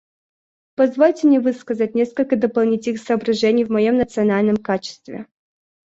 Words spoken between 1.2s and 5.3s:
мне высказать несколько дополнительных соображений в моем национальном качестве.